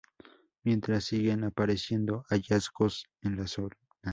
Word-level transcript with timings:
Mientras, 0.63 1.03
siguen 1.03 1.43
apareciendo 1.43 2.23
hallazgos 2.27 3.05
en 3.21 3.37
la 3.37 3.45
zona. 3.45 3.77